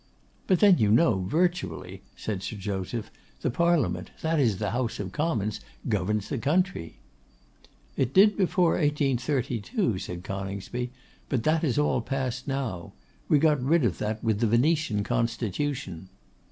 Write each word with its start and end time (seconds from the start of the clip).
'But 0.47 0.61
then 0.61 0.79
you 0.79 0.89
know 0.89 1.19
virtually,' 1.29 2.01
said 2.15 2.41
Sir 2.41 2.55
Joseph, 2.55 3.11
'the 3.41 3.51
Parliament, 3.51 4.09
that 4.23 4.39
is, 4.39 4.57
the 4.57 4.71
House 4.71 4.99
of 4.99 5.11
Commons, 5.11 5.59
governs 5.87 6.29
the 6.29 6.39
country.' 6.39 6.97
'It 7.95 8.11
did 8.11 8.35
before 8.35 8.71
1832,' 8.71 9.99
said 9.99 10.23
Coningsby; 10.23 10.89
'but 11.29 11.43
that 11.43 11.63
is 11.63 11.77
all 11.77 12.01
past 12.01 12.47
now. 12.47 12.93
We 13.27 13.37
got 13.37 13.61
rid 13.61 13.85
of 13.85 13.99
that 13.99 14.23
with 14.23 14.39
the 14.39 14.47
Venetian 14.47 15.03
Constitution. 15.03 16.09